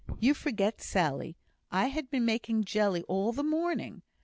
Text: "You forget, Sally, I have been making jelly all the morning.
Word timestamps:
"You 0.19 0.33
forget, 0.33 0.81
Sally, 0.81 1.37
I 1.71 1.85
have 1.89 2.09
been 2.09 2.25
making 2.25 2.63
jelly 2.63 3.03
all 3.03 3.31
the 3.31 3.43
morning. 3.43 4.01